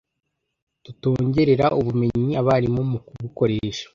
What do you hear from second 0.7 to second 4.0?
tutongerera ubumenyi abarimu mu kubikoresha